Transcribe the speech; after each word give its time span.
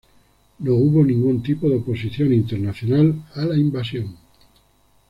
No 0.57 0.73
hubo 0.73 1.05
ningún 1.05 1.43
tipo 1.43 1.69
de 1.69 1.75
oposición 1.75 2.33
internacional 2.33 3.23
a 3.35 3.45
la 3.45 3.55
invasión. 3.55 4.17